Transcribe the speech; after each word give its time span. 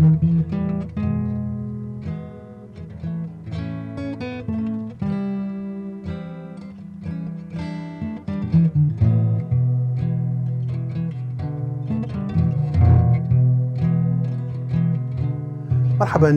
مرحبا 0.00 0.20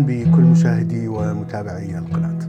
بكل 0.07 0.41
مشاهدي 0.41 1.07
ومتابعي 1.07 1.97
القناة. 1.97 2.39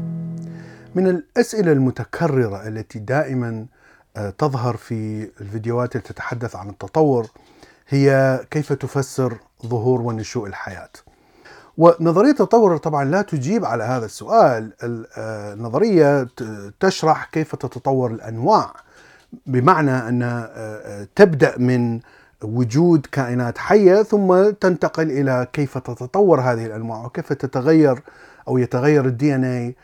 من 0.95 1.07
الأسئلة 1.07 1.73
المتكررة 1.73 2.69
التي 2.69 2.99
دائما 2.99 3.67
آه، 4.17 4.31
تظهر 4.31 4.77
في 4.77 5.31
الفيديوهات 5.41 5.97
التي 5.97 6.13
تتحدث 6.13 6.57
عن 6.57 6.69
التطور 6.69 7.27
هي 7.89 8.41
كيف 8.51 8.73
تفسر 8.73 9.39
ظهور 9.67 10.01
ونشوء 10.01 10.47
الحياة. 10.47 10.91
ونظرية 11.79 12.31
التطور 12.31 12.77
طبعا 12.77 13.05
لا 13.05 13.23
تجيب 13.23 13.65
على 13.65 13.85
هذا 13.85 14.05
السؤال، 14.07 14.73
النظرية 14.83 16.29
تشرح 16.81 17.25
كيف 17.25 17.55
تتطور 17.57 18.11
الأنواع 18.11 18.75
بمعنى 19.47 19.91
أن 19.91 20.23
آه، 20.23 20.51
آه، 20.55 21.09
تبدأ 21.15 21.59
من 21.59 22.01
وجود 22.43 23.07
كائنات 23.13 23.59
حية 23.59 24.03
ثم 24.03 24.51
تنتقل 24.51 25.11
إلى 25.11 25.47
كيف 25.53 25.79
تتطور 25.79 26.41
هذه 26.41 26.67
الأنواع 26.67 27.05
وكيف 27.05 27.33
تتغير 27.33 28.03
أو 28.49 28.59
يتغير 28.59 29.07
الدي 29.07 29.35
إن 29.35 29.45
اي 29.45 29.77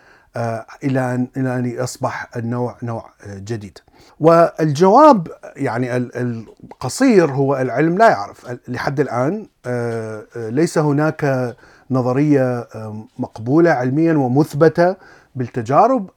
إلى 0.84 1.14
ان 1.14 1.28
إلى 1.36 1.56
أن 1.58 1.66
يصبح 1.66 2.28
النوع 2.36 2.76
نوع 2.82 3.10
آه، 3.26 3.38
جديد. 3.38 3.78
والجواب 4.20 5.28
يعني 5.56 5.96
القصير 5.96 7.30
هو 7.30 7.56
العلم 7.56 7.98
لا 7.98 8.10
يعرف 8.10 8.46
لحد 8.68 9.00
الآن 9.00 9.46
آه، 9.66 10.24
آه، 10.36 10.48
ليس 10.48 10.78
هناك 10.78 11.56
نظرية 11.90 12.68
مقبولة 13.18 13.70
علميا 13.70 14.14
ومثبتة 14.14 14.96
بالتجارب 15.34 16.10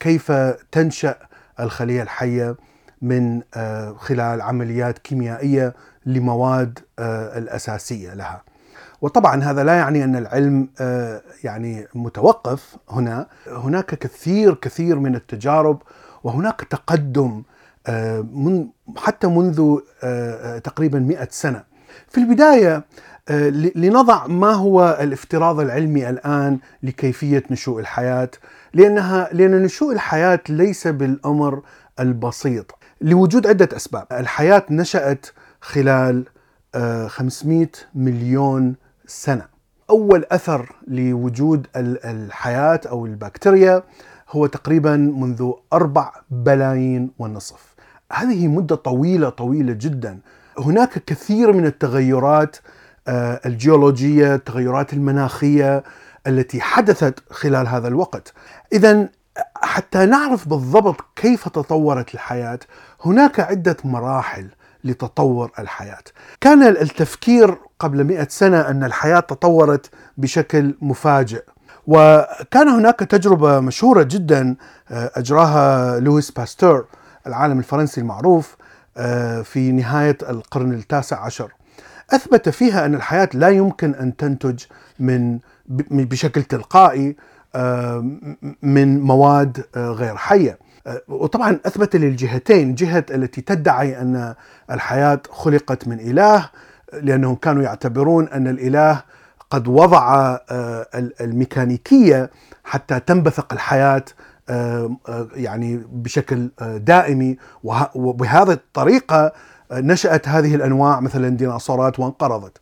كيف 0.00 0.32
تنشأ 0.72 1.14
الخلية 1.60 2.02
الحية 2.02 2.56
من 3.02 3.42
آه، 3.54 3.92
خلال 3.98 4.42
عمليات 4.42 4.98
كيميائية 4.98 5.74
لمواد 6.06 6.78
آه، 6.98 7.38
الأساسية 7.38 8.14
لها. 8.14 8.42
وطبعا 9.00 9.42
هذا 9.44 9.64
لا 9.64 9.74
يعني 9.74 10.04
أن 10.04 10.16
العلم 10.16 10.68
آه، 10.80 11.22
يعني 11.44 11.86
متوقف 11.94 12.76
هنا، 12.90 13.26
هناك 13.46 13.86
كثير 13.86 14.54
كثير 14.54 14.98
من 14.98 15.14
التجارب 15.14 15.82
وهناك 16.24 16.60
تقدم 16.60 17.42
من 18.32 18.68
حتى 18.96 19.26
منذ 19.26 19.78
تقريبا 20.64 20.98
100 20.98 21.28
سنة. 21.30 21.64
في 22.08 22.18
البداية 22.18 22.84
لنضع 23.74 24.26
ما 24.26 24.52
هو 24.52 24.98
الافتراض 25.00 25.60
العلمي 25.60 26.10
الآن 26.10 26.58
لكيفية 26.82 27.42
نشوء 27.50 27.80
الحياة 27.80 28.30
لأنها 28.74 29.28
لأن 29.32 29.62
نشوء 29.62 29.92
الحياة 29.92 30.40
ليس 30.48 30.86
بالأمر 30.86 31.62
البسيط. 32.00 32.78
لوجود 33.00 33.46
عدة 33.46 33.68
أسباب. 33.76 34.06
الحياة 34.12 34.62
نشأت 34.70 35.26
خلال 35.60 36.24
500 37.06 37.64
آه، 37.64 37.68
مليون 37.94 38.74
سنة. 39.06 39.46
أول 39.90 40.24
أثر 40.30 40.72
لوجود 40.88 41.66
الحياة 41.76 42.80
أو 42.86 43.06
البكتيريا 43.06 43.82
هو 44.30 44.46
تقريبا 44.46 44.96
منذ 44.96 45.52
أربع 45.72 46.12
بلايين 46.30 47.10
ونصف. 47.18 47.74
هذه 48.12 48.48
مدة 48.48 48.76
طويلة 48.76 49.28
طويلة 49.28 49.72
جدا. 49.72 50.18
هناك 50.58 51.04
كثير 51.04 51.52
من 51.52 51.66
التغيرات 51.66 52.56
آه، 53.08 53.40
الجيولوجية 53.46 54.34
التغيرات 54.34 54.92
المناخية 54.92 55.84
التي 56.26 56.60
حدثت 56.60 57.32
خلال 57.32 57.68
هذا 57.68 57.88
الوقت. 57.88 58.32
إذا 58.72 59.08
حتى 59.56 60.06
نعرف 60.06 60.48
بالضبط 60.48 60.96
كيف 61.16 61.48
تطورت 61.48 62.14
الحياة 62.14 62.58
هناك 63.04 63.40
عدة 63.40 63.76
مراحل 63.84 64.48
لتطور 64.84 65.50
الحياة. 65.58 66.04
كان 66.40 66.62
التفكير 66.62 67.58
قبل 67.78 68.04
مئة 68.04 68.26
سنة 68.30 68.60
أن 68.60 68.84
الحياة 68.84 69.20
تطورت 69.20 69.90
بشكل 70.16 70.74
مفاجئ. 70.80 71.42
وكان 71.86 72.68
هناك 72.68 72.98
تجربة 73.00 73.60
مشهورة 73.60 74.02
جدا 74.02 74.56
آه، 74.90 75.10
أجراها 75.14 76.00
لويس 76.00 76.30
باستور 76.30 76.86
العالم 77.26 77.58
الفرنسي 77.58 78.00
المعروف 78.00 78.56
آه، 78.96 79.42
في 79.42 79.72
نهاية 79.72 80.18
القرن 80.28 80.72
التاسع 80.72 81.24
عشر. 81.24 81.52
أثبت 82.10 82.48
فيها 82.48 82.86
أن 82.86 82.94
الحياة 82.94 83.28
لا 83.34 83.48
يمكن 83.48 83.94
أن 83.94 84.16
تنتج 84.16 84.64
من 84.98 85.38
بشكل 85.90 86.42
تلقائي 86.42 87.16
آه، 87.54 88.10
من 88.62 89.00
مواد 89.00 89.64
غير 89.76 90.16
حية. 90.16 90.58
وطبعا 91.08 91.60
أثبت 91.66 91.96
للجهتين 91.96 92.74
جهة 92.74 93.04
التي 93.10 93.40
تدعي 93.40 94.00
أن 94.00 94.34
الحياة 94.70 95.20
خلقت 95.30 95.88
من 95.88 96.00
إله 96.00 96.50
لأنهم 96.92 97.34
كانوا 97.34 97.62
يعتبرون 97.62 98.28
أن 98.28 98.48
الإله 98.48 99.02
قد 99.50 99.68
وضع 99.68 100.38
الميكانيكية 101.20 102.30
حتى 102.64 103.00
تنبثق 103.00 103.52
الحياة 103.52 104.04
يعني 105.34 105.82
بشكل 105.92 106.50
دائمي. 106.60 107.36
وبهذه 107.94 108.52
الطريقة 108.52 109.32
نشأت 109.72 110.28
هذه 110.28 110.54
الأنواع 110.54 111.00
مثلا 111.00 111.28
الديناصورات 111.28 111.98
وانقرضت. 112.00 112.58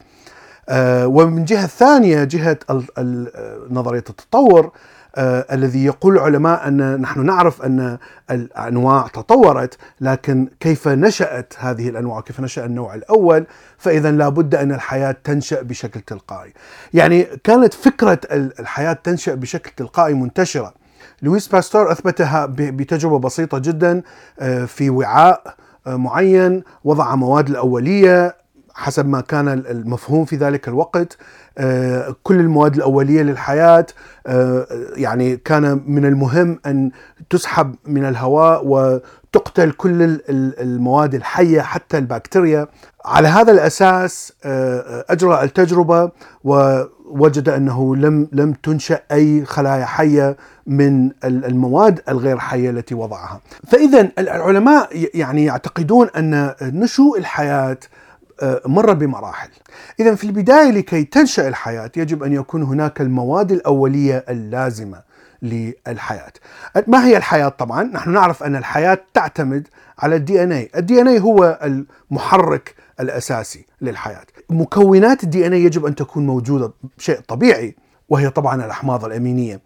آه، 0.69 1.07
ومن 1.07 1.45
جهة 1.45 1.67
ثانية 1.67 2.25
جهة 2.25 2.59
نظرية 3.71 4.05
التطور 4.11 4.65
آه 4.65 4.73
الذي 5.19 5.85
يقول 5.85 6.15
العلماء 6.15 6.69
أن 6.69 7.01
نحن 7.01 7.27
نعرف 7.27 7.63
أن 7.63 7.99
الأنواع 8.31 9.07
تطورت 9.07 9.79
لكن 10.01 10.49
كيف 10.61 10.89
نشأت 10.89 11.55
هذه 11.59 11.89
الأنواع؟ 11.89 12.21
كيف 12.21 12.41
نشأ 12.41 12.65
النوع 12.65 12.95
الأول؟ 12.95 13.47
فإذا 13.79 14.11
لابد 14.11 14.55
أن 14.55 14.73
الحياة 14.73 15.17
تنشأ 15.25 15.63
بشكل 15.63 16.01
تلقائي. 16.01 16.53
يعني 16.95 17.23
كانت 17.23 17.75
فكرة 17.75 18.21
الحياة 18.33 18.93
تنشأ 18.93 19.35
بشكل 19.35 19.71
تلقائي 19.77 20.15
منتشرة. 20.15 20.75
لويس 21.23 21.49
باستور 21.49 21.93
أثبتها 21.93 22.47
بتجربة 22.47 23.19
بسيطة 23.19 23.59
جدا 23.59 24.03
آه، 24.41 24.65
في 24.65 24.91
وعاء 24.91 25.55
آه، 25.87 25.97
معين 25.97 26.63
وضع 26.85 27.15
مواد 27.15 27.49
الأولية 27.49 28.37
حسب 28.75 29.09
ما 29.09 29.21
كان 29.21 29.49
المفهوم 29.49 30.25
في 30.25 30.37
ذلك 30.37 30.69
الوقت 30.69 31.19
آه، 31.59 32.17
كل 32.23 32.41
المواد 32.41 32.75
الأولية 32.75 33.23
للحياة 33.23 33.87
آه، 34.27 34.67
يعني 34.97 35.37
كان 35.37 35.83
من 35.87 36.05
المهم 36.05 36.59
أن 36.67 36.91
تسحب 37.31 37.75
من 37.87 38.05
الهواء 38.05 38.67
وتقتل 38.67 39.71
كل 39.71 40.21
المواد 40.31 41.15
الحية 41.15 41.61
حتى 41.61 41.99
البكتيريا. 41.99 42.67
على 43.05 43.29
هذا 43.29 43.53
الأساس 43.53 44.33
آه، 44.45 45.05
أجرى 45.09 45.43
التجربة 45.43 46.11
ووجد 46.45 47.49
أنه 47.49 47.97
لم 47.97 48.29
لم 48.33 48.53
تنشأ 48.53 49.01
أي 49.13 49.45
خلايا 49.45 49.85
حية 49.85 50.37
من 50.67 51.11
المواد 51.25 52.01
الغير 52.09 52.39
حية 52.39 52.71
التي 52.71 52.95
وضعها. 52.95 53.41
فإذا 53.67 54.09
العلماء 54.19 55.09
يعني 55.15 55.45
يعتقدون 55.45 56.09
أن 56.17 56.55
نشوء 56.63 57.19
الحياة 57.19 57.71
آه، 57.71 58.04
مر 58.67 58.93
بمراحل. 58.93 59.49
إذا 60.01 60.15
في 60.15 60.25
البداية 60.25 60.71
لكي 60.71 61.05
تنشأ 61.05 61.49
الحياة 61.49 61.91
يجب 61.97 62.23
أن 62.23 62.33
يكون 62.33 62.63
هناك 62.63 63.01
المواد 63.01 63.53
الأولية 63.53 64.25
اللازمة 64.29 65.03
للحياة. 65.43 66.33
ما 66.87 67.07
هي 67.07 67.17
الحياة 67.17 67.49
طبعا؟ 67.49 67.83
نحن 67.83 68.11
نعرف 68.13 68.43
أن 68.43 68.57
الحياة 68.57 68.99
تعتمد 69.15 69.69
على 69.99 70.17
ال 70.17 70.23
DNA 70.23 70.43
ال 70.43 70.53
DNA 70.53 71.21
هو 71.21 71.59
المحرك 71.63 72.75
الأساسي 73.01 73.67
للحياة. 73.81 74.27
مكونات 74.51 75.25
ال 75.25 75.47
DNA 75.47 75.65
يجب 75.65 75.87
أن 75.87 75.95
تكون 75.95 76.27
موجودة 76.27 76.73
شيء 76.99 77.21
طبيعي 77.29 77.77
وهي 78.09 78.31
طبعا 78.31 78.65
الأحماض 78.65 79.05
الأمينية. 79.05 79.61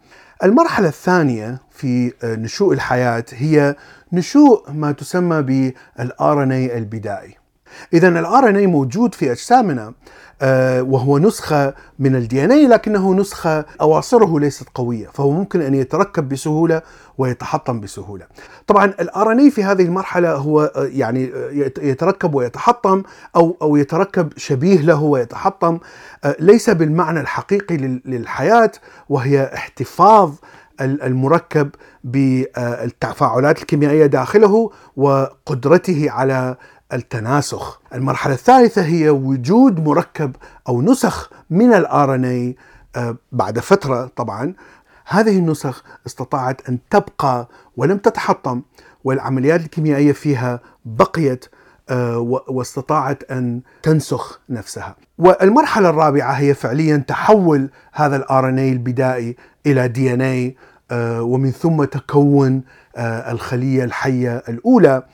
المرحلة 0.44 0.88
الثانية 0.88 1.58
في 1.70 2.12
آه، 2.22 2.34
نشوء 2.34 2.72
الحياة 2.72 3.24
هي 3.32 3.76
نشوء 4.12 4.70
ما 4.72 4.92
تسمى 4.92 5.42
بال 5.42 6.42
RNA 6.42 6.78
البدائي. 6.78 7.34
اذا 7.92 8.08
ال 8.08 8.48
RNA 8.48 8.66
موجود 8.66 9.14
في 9.14 9.32
أجسامنا 9.32 9.92
آه، 10.42 10.82
وهو 10.82 11.18
نسخة 11.18 11.74
من 11.98 12.16
ال 12.16 12.44
DNA 12.44 12.66
لكنه 12.66 13.14
نسخة 13.14 13.64
أواصره 13.80 14.40
ليست 14.40 14.68
قوية 14.74 15.06
فهو 15.06 15.30
ممكن 15.30 15.62
أن 15.62 15.74
يتركب 15.74 16.28
بسهولة 16.28 16.82
ويتحطم 17.18 17.80
بسهولة. 17.80 18.26
طبعا 18.66 18.84
ال 18.84 19.32
RNA 19.32 19.50
في 19.50 19.64
هذه 19.64 19.82
المرحلة 19.82 20.34
هو 20.34 20.60
آه، 20.60 20.88
يعني 20.92 21.30
آه، 21.34 21.50
يتركب 21.82 22.34
ويتحطم 22.34 23.02
أو 23.36 23.56
أو 23.62 23.76
يتركب 23.76 24.32
شبيه 24.36 24.80
له 24.80 25.02
ويتحطم 25.02 25.78
ليس 26.38 26.70
بالمعنى 26.70 27.20
الحقيقي 27.20 27.76
للحياة 28.04 28.72
وهي 29.08 29.50
احتفاظ 29.54 30.34
المركب 30.80 31.70
بالتفاعلات 32.04 33.60
الكيميائية 33.60 34.06
داخله 34.06 34.70
وقدرته 34.96 36.10
على 36.10 36.56
التناسخ. 36.92 37.80
المرحلة 37.94 38.34
الثالثة 38.34 38.84
هي 38.84 39.10
وجود 39.10 39.88
مركب 39.88 40.36
أو 40.68 40.82
نسخ 40.82 41.30
من 41.50 41.72
ال 41.72 42.14
RNA 42.14 42.56
بعد 43.32 43.58
فترة 43.58 44.10
طبعا 44.16 44.54
هذه 45.06 45.38
النسخ 45.38 45.84
استطاعت 46.06 46.68
أن 46.68 46.78
تبقى 46.90 47.48
ولم 47.76 47.98
تتحطم 47.98 48.62
والعمليات 49.04 49.60
الكيميائية 49.60 50.12
فيها 50.12 50.60
بقيت 50.84 51.44
آه، 51.90 52.18
واستطاعت 52.48 53.30
أن 53.30 53.60
تنسخ 53.82 54.40
نفسها. 54.48 54.96
والمرحلة 55.18 55.90
الرابعة 55.90 56.32
هي 56.32 56.54
فعليا 56.54 56.96
تحول 56.96 57.70
هذا 57.92 58.16
الار 58.16 58.48
ان 58.48 58.58
البدائي 58.58 59.36
إلى 59.66 59.88
دي 59.88 60.14
ان 60.14 60.20
اي 60.20 60.56
ومن 61.20 61.50
ثم 61.50 61.84
تكون 61.84 62.62
آه، 62.96 63.32
الخلية 63.32 63.84
الحية 63.84 64.36
الأولى 64.48 64.88
آه، 64.96 65.04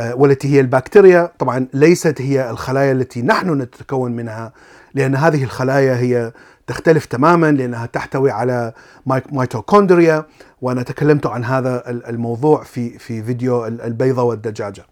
والتي 0.00 0.48
هي 0.54 0.60
البكتيريا 0.60 1.32
طبعا 1.38 1.66
ليست 1.74 2.20
هي 2.20 2.50
الخلايا 2.50 2.92
التي 2.92 3.22
نحن 3.22 3.52
نتكون 3.52 4.12
منها 4.12 4.52
لأن 4.94 5.16
هذه 5.16 5.44
الخلايا 5.44 5.96
هي 5.96 6.32
تختلف 6.66 7.04
تماما 7.04 7.52
لأنها 7.52 7.86
تحتوي 7.86 8.30
على 8.30 8.72
ميتوكوندريا 9.32 10.24
وأنا 10.62 10.82
تكلمت 10.82 11.26
عن 11.26 11.44
هذا 11.44 11.82
الموضوع 11.88 12.62
في 12.62 12.98
في 12.98 13.22
فيديو 13.22 13.66
البيضة 13.66 14.22
والدجاجة. 14.22 14.84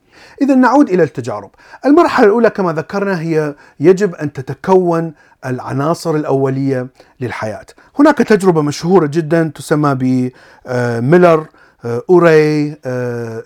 اذا 0.43 0.55
نعود 0.55 0.91
إلى 0.91 1.03
التجارب. 1.03 1.51
المرحلة 1.87 2.27
الأولى 2.27 2.51
كما 2.51 2.73
ذكرنا 2.73 3.21
هي 3.21 3.55
يجب 3.81 4.15
أن 4.15 4.33
تتكون 4.33 5.13
العناصر 5.47 6.15
الأولية 6.15 6.87
للحياة. 7.21 7.67
هناك 7.99 8.19
تجربة 8.19 8.63
مشهورة 8.63 9.07
جدا 9.07 9.53
تسمى 9.55 9.95
ب 9.95 10.17
Miller 10.17 11.47
Urey 11.85 12.77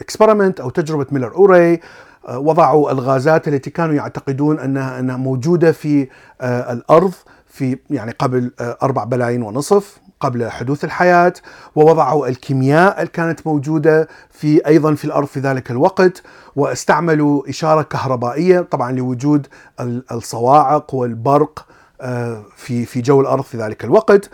experiment 0.00 0.60
أو 0.60 0.70
تجربة 0.70 1.06
ميلر 1.10 1.34
اوري 1.34 1.80
وضعوا 2.28 2.90
الغازات 2.90 3.48
التي 3.48 3.70
كانوا 3.70 3.94
يعتقدون 3.94 4.58
انها 4.58 5.00
أنها 5.00 5.16
موجودة 5.16 5.72
في 5.72 6.08
آه، 6.40 6.72
الأرض 6.72 7.12
في 7.46 7.78
يعني 7.90 8.12
قبل 8.18 8.52
آه، 8.60 8.78
أربع 8.82 9.04
بلايين 9.04 9.42
ونصف 9.42 9.98
قبل 10.20 10.50
حدوث 10.50 10.84
الحياة 10.84 11.32
ووضعوا 11.76 12.28
الكيمياء 12.28 12.98
اللي 12.98 13.10
كانت 13.10 13.46
موجودة 13.46 14.08
في 14.30 14.66
أيضا 14.66 14.94
في 14.94 15.04
الأرض 15.04 15.26
في 15.26 15.40
ذلك 15.40 15.70
الوقت 15.70 16.22
واستعملوا 16.56 17.48
إشارة 17.48 17.82
كهربائية 17.82 18.60
طبعا 18.60 18.92
لوجود 18.92 19.46
الصواعق 20.12 20.94
والبرق 20.94 21.58
آه، 21.58 21.64
في 22.56 22.84
في 22.84 23.00
جو 23.00 23.20
الأرض 23.20 23.44
في 23.44 23.56
ذلك 23.56 23.84
الوقت. 23.84 24.30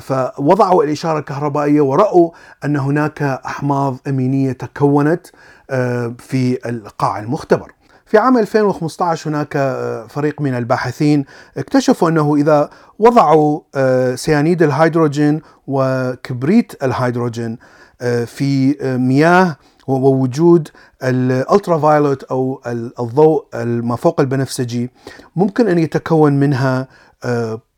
فوضعوا 0.00 0.84
الإشارة 0.84 1.18
الكهربائية 1.18 1.80
ورأوا 1.80 2.30
أن 2.64 2.76
هناك 2.76 3.22
أحماض 3.22 3.96
أمينية 4.08 4.52
تكونت 4.52 5.26
آه، 5.70 6.14
في 6.18 6.68
القاع 6.68 7.18
المختبر. 7.18 7.72
في 8.06 8.18
عام 8.18 8.38
2015 8.38 9.30
هناك 9.30 9.56
آه، 9.56 10.06
فريق 10.06 10.40
من 10.40 10.54
الباحثين 10.54 11.24
اكتشفوا 11.56 12.08
أنه 12.08 12.34
إذا 12.36 12.70
وضعوا 12.98 13.60
آه، 13.74 14.14
سيانيد 14.14 14.62
الهيدروجين 14.62 15.42
وكبريت 15.66 16.84
الهيدروجين 16.84 17.58
آه، 18.00 18.24
في 18.24 18.76
مياه 18.98 19.56
ووجود 19.86 20.68
ال 21.02 21.78
ultraviolet 21.78 22.22
أو 22.22 22.60
الضوء 23.00 23.46
ما 23.64 23.96
فوق 23.96 24.20
البنفسجي 24.20 24.90
ممكن 25.36 25.68
أن 25.68 25.78
يتكون 25.78 26.32
منها 26.32 26.88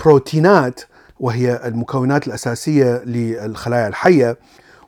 بروتينات 0.04 0.80
وهي 1.20 1.60
المكونات 1.68 2.26
الأساسية 2.26 3.02
للخلايا 3.04 3.88
الحية 3.88 4.38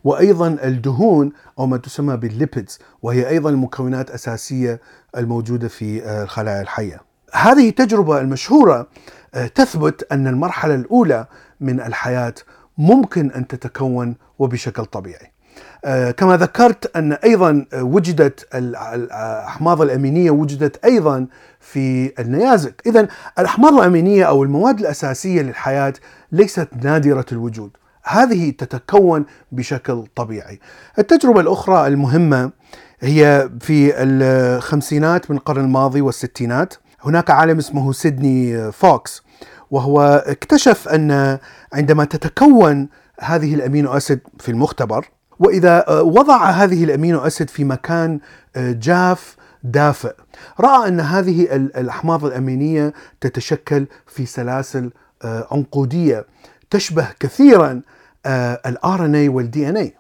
وأيضا 0.05 0.49
الدهون 0.65 1.33
أو 1.59 1.67
ما 1.67 1.77
تسمى 1.77 2.17
بالليبيدز 2.17 2.79
وهي 3.03 3.29
أيضا 3.29 3.51
مكونات 3.51 4.11
أساسية 4.11 4.81
الموجودة 5.17 5.69
في 5.69 6.05
آه، 6.05 6.23
الخلايا 6.23 6.63
الحية. 6.63 7.01
هذه 7.33 7.69
التجربة 7.69 8.21
المشهورة 8.21 8.89
آه، 9.35 9.47
تثبت 9.47 10.13
أن 10.13 10.27
المرحلة 10.27 10.75
الأولى 10.75 11.27
من 11.61 11.81
الحياة 11.81 12.35
ممكن 12.79 13.31
أن 13.31 13.47
تتكون 13.47 14.17
وبشكل 14.39 14.85
طبيعي. 14.85 15.33
آه، 15.85 16.11
كما 16.11 16.37
ذكرت 16.37 16.97
أن 16.97 17.13
أيضا 17.13 17.67
وجدت 17.75 18.47
الأحماض 18.55 19.83
الأمينية 19.83 20.31
وجدت 20.31 20.85
أيضا 20.85 21.27
في 21.61 22.13
النيازك، 22.19 22.83
اذا 22.87 23.09
الأحماض 23.39 23.75
الأمينية 23.75 24.25
أو 24.25 24.43
المواد 24.43 24.81
الأساسية 24.81 25.43
للحياة 25.43 25.95
ليست 26.33 26.69
نادرة 26.83 27.27
الوجود، 27.33 27.71
هذه 28.03 28.51
تتكون 28.51 29.25
بشكل 29.53 30.05
طبيعي. 30.17 30.61
التجربة 30.99 31.41
الأخرى 31.41 31.87
المهمة 31.87 32.51
هي 33.01 33.51
في 33.61 33.93
الخمسينات 34.03 35.31
من 35.31 35.37
القرن 35.37 35.65
الماضي 35.65 36.01
والستينات. 36.01 36.75
هناك 37.03 37.31
عالم 37.31 37.59
اسمه 37.59 37.93
سيدني 37.93 38.73
فوكس 38.73 39.23
وهو 39.71 40.25
اكتشف 40.27 40.89
أن 40.89 41.39
عندما 41.73 42.05
تتكون 42.05 42.89
هذه 43.21 43.55
ال 43.55 43.62
amino 43.62 43.97
acid 43.97 44.21
في 44.39 44.49
المختبر 44.49 45.09
وإذا 45.39 45.85
وضع 45.91 46.51
هذه 46.51 46.85
ال 46.85 46.90
amino 46.90 47.19
acid 47.19 47.51
في 47.51 47.65
مكان 47.65 48.21
جاف 48.57 49.37
دافئ. 49.63 50.15
رأى 50.61 50.89
أن 50.89 51.01
هذه 51.01 51.43
الأحماض 51.55 52.25
الأمينية 52.25 52.93
تتشكل 53.21 53.87
في 54.07 54.27
سلاسل 54.27 54.91
عنقودية 55.25 56.27
تشبه 56.71 57.09
كثيرا 57.21 57.83
ال 58.67 59.05
RNA 59.05 59.15
وال 59.15 59.29
DNA 59.29 59.95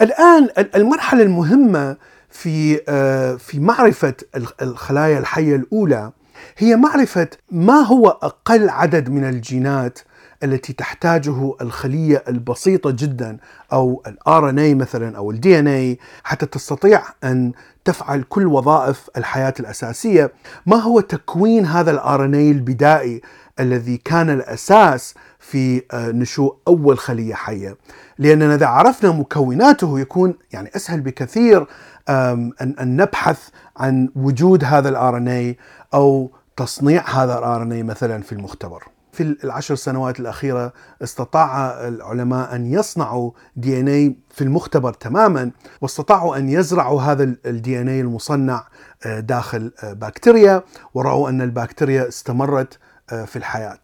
الان 0.00 0.48
المرحلة 0.74 1.22
المهمة 1.22 1.96
في 2.30 2.80
آه، 2.88 3.34
في 3.36 3.58
معرفة 3.60 4.14
الخلايا 4.62 5.18
الحية 5.18 5.56
الأولى 5.56 6.12
هي 6.58 6.76
معرفة 6.76 7.28
ما 7.50 7.74
هو 7.80 8.08
أقل 8.08 8.68
عدد 8.68 9.10
من 9.10 9.24
الجينات 9.28 9.98
التي 10.44 10.72
تحتاجه 10.72 11.54
الخلية 11.60 12.24
البسيطة 12.28 12.90
جدا 12.90 13.36
أو 13.72 14.02
ال 14.06 14.50
RNA 14.50 14.74
مثلا 14.74 15.16
أو 15.16 15.30
ال 15.30 15.58
DNA 15.58 15.98
حتى 16.24 16.46
تستطيع 16.46 17.02
أن 17.24 17.52
تفعل 17.84 18.22
كل 18.22 18.46
وظائف 18.46 19.10
الحياة 19.16 19.54
الأساسية، 19.60 20.32
ما 20.66 20.76
هو 20.76 21.00
تكوين 21.00 21.66
هذا 21.66 21.90
ال 21.90 22.24
RNA 22.24 22.50
البدائي 22.50 23.20
الذي 23.60 23.96
كان 23.96 24.30
الأساس 24.30 25.14
في 25.38 25.82
آه، 25.92 26.10
نشوء 26.10 26.56
أول 26.68 26.98
خلية 26.98 27.34
حية، 27.34 27.76
لأننا 28.18 28.54
إذا 28.54 28.66
عرفنا 28.66 29.12
مكوناته 29.12 30.00
يكون 30.00 30.34
يعني 30.52 30.70
أسهل 30.76 31.00
بكثير 31.00 31.66
أن 32.08 32.96
نبحث 32.96 33.48
عن 33.76 34.08
وجود 34.16 34.64
هذا 34.64 34.88
ال 34.88 35.16
RNA 35.16 35.58
أو 35.94 36.30
تصنيع 36.56 37.08
هذا 37.08 37.38
ال 37.38 37.62
RNA 37.62 37.82
مثلا 37.82 38.22
في 38.22 38.32
المختبر. 38.32 38.84
في 39.12 39.36
العشر 39.44 39.74
سنوات 39.74 40.20
الأخيرة 40.20 40.72
استطاع 41.02 41.70
العلماء 41.88 42.54
أن 42.54 42.72
يصنعوا 42.72 43.30
دي 43.56 43.80
إن 43.80 43.88
اي 43.88 44.16
في 44.30 44.44
المختبر 44.44 44.92
تماما 44.92 45.50
واستطاعوا 45.80 46.36
أن 46.36 46.48
يزرعوا 46.48 47.02
هذا 47.02 47.22
الدي 47.46 47.80
إن 47.80 47.88
اي 47.88 48.00
المصنع 48.00 48.66
آه، 49.06 49.20
داخل 49.20 49.72
آه، 49.82 49.92
بكتيريا 49.92 50.62
ورأوا 50.94 51.28
أن 51.28 51.42
البكتيريا 51.42 52.08
استمرت 52.08 52.78
آه، 53.10 53.24
في 53.24 53.36
الحياة. 53.36 53.78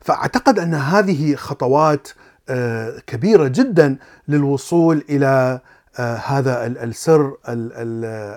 فأعتقد 0.00 0.58
أن 0.58 0.74
هذه 0.74 1.34
خطوات 1.34 2.08
كبيرة 3.06 3.48
جدا 3.48 3.96
للوصول 4.28 5.04
آه، 5.22 5.62
هذا 6.00 6.66
السر 6.66 7.36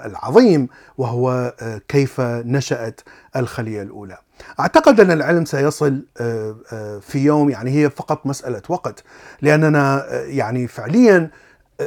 العظيم 0.06 0.68
وهو 0.98 1.53
آه، 1.60 1.82
كيف 1.88 2.22
نشأت 2.22 3.01
الخلية 3.36 3.82
الأولى. 3.82 4.18
أعتقد 4.60 5.00
أن 5.00 5.12
العلم 5.12 5.46
سيصل 5.46 6.06
آه، 6.18 7.00
في 7.01 7.20
يوم 7.20 7.50
يعني 7.50 7.72
هي 7.72 7.89
فقط 7.89 8.25
مسألة 8.25 8.62
وقت 8.70 9.03
لأننا 9.41 10.06
يعني 10.24 10.68
فعليا 10.68 11.30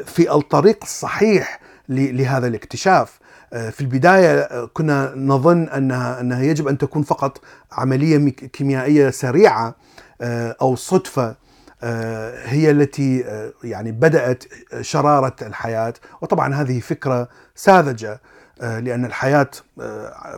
في 0.05 0.33
الطريق 0.33 0.79
الصحيح 0.83 1.61
لهذا 1.89 2.47
الاكتشاف. 2.47 3.19
في 3.55 3.81
البداية 3.81 4.65
كنا 4.67 5.13
نظن 5.17 5.69
أنها 5.69 6.21
أنها 6.21 6.43
يجب 6.43 6.69
أن 6.69 6.79
تكون 6.79 7.03
فقط 7.03 7.41
عملية 7.73 8.29
كيميائية 8.31 9.11
سريعة 9.11 9.75
أو 10.61 10.77
صدفة 10.77 11.29
آه، 11.29 11.37
هي 12.45 12.71
التي 12.71 13.25
آه، 13.27 13.53
يعني 13.65 13.93
بدأت 13.93 14.45
شرارة 14.81 15.37
الحياة 15.43 15.95
وطبعا 16.21 16.55
هذه 16.55 16.81
فكرة 16.81 17.29
ساذجة 17.55 18.21
آه، 18.61 18.81
لأن 18.81 19.05
الحياة 19.05 19.51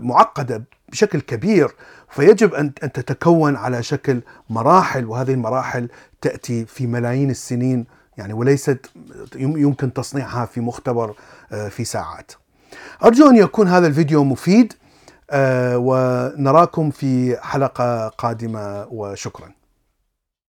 معقدة 0.00 0.62
بشكل 0.88 1.20
كبير 1.20 1.70
فيجب 2.10 2.54
أن 2.54 2.74
تتكون 2.74 3.56
على 3.56 3.82
شكل 3.82 4.20
مراحل 4.50 5.04
وهذه 5.04 5.32
المراحل 5.32 5.88
تأتي 6.20 6.66
في 6.66 6.86
ملايين 6.86 7.30
السنين 7.30 7.86
يعني 8.18 8.32
وليست 8.32 8.90
يمكن 9.36 9.92
تصنيعها 9.92 10.46
في 10.46 10.60
مختبر 10.60 11.14
في 11.70 11.84
ساعات. 11.84 12.32
أرجو 13.04 13.30
أن 13.30 13.36
يكون 13.36 13.68
هذا 13.68 13.86
الفيديو 13.86 14.24
مفيد 14.24 14.72
ونراكم 15.74 16.90
في 16.90 17.36
حلقة 17.42 18.08
قادمة 18.08 18.86
وشكرا. 18.90 19.55